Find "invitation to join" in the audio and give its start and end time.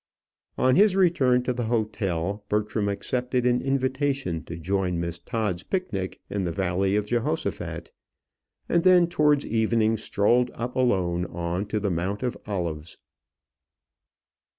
3.61-4.99